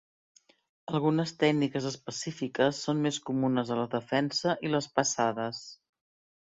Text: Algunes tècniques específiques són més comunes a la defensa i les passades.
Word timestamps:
Algunes 0.99 1.33
tècniques 1.43 1.87
específiques 1.91 2.81
són 2.87 3.05
més 3.07 3.23
comunes 3.31 3.69
a 3.77 3.81
la 3.83 3.87
defensa 3.95 4.59
i 4.69 4.75
les 4.77 4.93
passades. 4.99 5.67